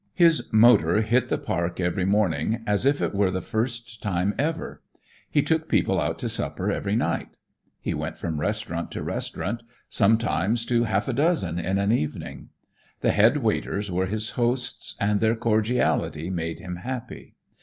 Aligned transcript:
His 0.15 0.51
motor 0.51 1.01
hit 1.01 1.29
the 1.29 1.37
Park 1.37 1.79
every 1.79 2.05
morning 2.05 2.63
as 2.65 2.87
if 2.87 3.03
it 3.03 3.13
were 3.13 3.29
the 3.29 3.39
first 3.39 4.01
time 4.01 4.33
ever. 4.39 4.81
He 5.29 5.43
took 5.43 5.69
people 5.69 6.01
out 6.01 6.17
to 6.17 6.27
supper 6.27 6.71
every 6.71 6.95
night. 6.95 7.37
He 7.79 7.93
went 7.93 8.17
from 8.17 8.39
restaurant 8.39 8.89
to 8.93 9.03
restaurant, 9.03 9.61
sometimes 9.89 10.65
to 10.65 10.85
half 10.85 11.07
a 11.07 11.13
dozen 11.13 11.59
in 11.59 11.77
an 11.77 11.91
evening. 11.91 12.49
The 13.01 13.11
head 13.11 13.37
waiters 13.43 13.91
were 13.91 14.07
his 14.07 14.31
hosts 14.31 14.95
and 14.99 15.19
their 15.19 15.35
cordiality 15.35 16.31
made 16.31 16.61
him 16.61 16.77
happy. 16.77 17.35